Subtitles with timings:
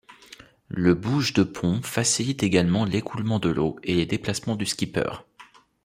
[0.67, 5.11] Le bouge de pont facilite également l'écoulement de l'eau et les déplacements du skipper.